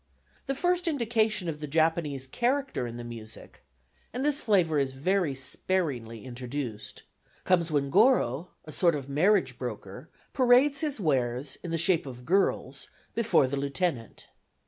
The 0.47 0.55
first 0.55 0.87
indication 0.87 1.47
of 1.47 1.59
the 1.59 1.67
Japanese 1.67 2.25
character 2.25 2.87
in 2.87 2.97
the 2.97 3.03
music 3.03 3.61
and 4.11 4.25
this 4.25 4.41
flavour 4.41 4.79
is 4.79 4.93
very 4.93 5.35
sparingly 5.35 6.25
introduced 6.25 7.03
comes 7.43 7.69
when 7.71 7.91
Goro 7.91 8.49
(a 8.65 8.71
sort 8.71 8.95
of 8.95 9.07
marriage 9.07 9.59
broker) 9.59 10.09
parades 10.33 10.79
his 10.79 10.99
wares, 10.99 11.57
in 11.61 11.69
the 11.69 11.77
shape 11.77 12.07
of 12.07 12.25
girls, 12.25 12.87
before 13.13 13.45
the 13.45 13.57
lieutenant. 13.57 14.25